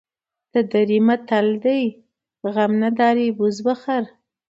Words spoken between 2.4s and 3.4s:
غم نداری